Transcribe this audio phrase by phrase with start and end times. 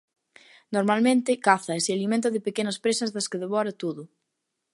[0.75, 4.03] Normalmente caza e se alimenta de pequenas presas das que devora todo.